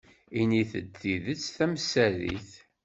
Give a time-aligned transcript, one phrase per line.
[0.39, 2.49] Init-d tidet tamsarit.